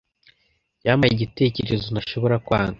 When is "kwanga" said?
2.45-2.69